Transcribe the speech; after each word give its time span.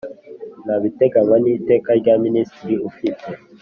ntabiteganywa 0.65 1.35
n 1.43 1.45
‘iteka 1.55 1.89
rya 1.99 2.13
Minisitiri 2.23 2.75
ufite. 2.89 3.27